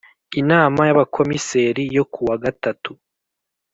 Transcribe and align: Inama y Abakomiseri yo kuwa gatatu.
Inama 0.41 0.79
y 0.87 0.91
Abakomiseri 0.93 1.83
yo 1.97 2.03
kuwa 2.13 2.35
gatatu. 2.43 2.91